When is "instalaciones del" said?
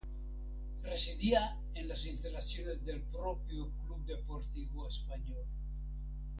2.07-3.01